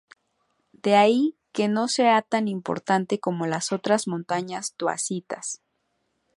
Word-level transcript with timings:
De 0.73 0.95
ahí 0.95 1.37
que 1.51 1.67
no 1.67 1.87
sea 1.87 2.23
tan 2.23 2.47
importante 2.47 3.19
como 3.19 3.45
las 3.45 3.71
otras 3.71 4.07
montañas 4.07 4.73
taoístas. 4.75 5.61